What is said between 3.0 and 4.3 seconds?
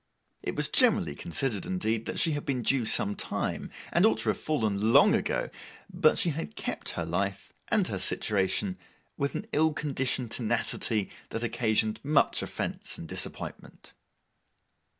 time, and ought to